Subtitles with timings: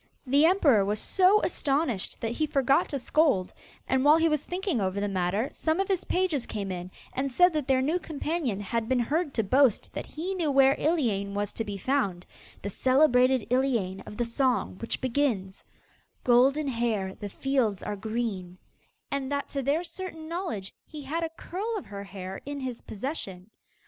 [0.25, 3.53] The emperor was so astonished that he forgot to scold,
[3.87, 7.31] and while he was thinking over the matter, some of his pages came in and
[7.31, 11.35] said that their new companion had been heard to boast that he knew where Iliane
[11.35, 12.25] was to be found
[12.63, 15.63] the celebrated Iliane of the song which begins:
[16.23, 18.57] 'Golden Hair The fields are green,'
[19.11, 22.81] and that to their certain knowledge he had a curl of her hair in his
[22.81, 23.51] possession.